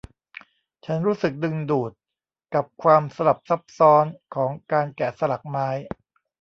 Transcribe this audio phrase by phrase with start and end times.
[0.85, 1.91] ฉันรู้สึกดึงดูด
[2.53, 5.67] กับความสลับซับซ้อนของการแกะสลักไม้